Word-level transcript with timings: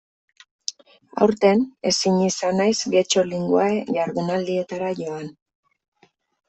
Aurten 1.25 1.61
ezin 1.91 2.17
izan 2.29 2.57
naiz 2.63 2.75
Getxo 2.97 3.25
Linguae 3.35 3.79
jardunaldietara 4.01 4.93
joan. 5.03 5.35